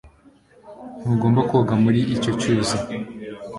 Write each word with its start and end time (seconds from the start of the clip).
Ntugomba 0.99 1.39
koga 1.49 1.73
muri 1.83 1.99
icyo 2.15 2.31
cyuzi 2.39 2.77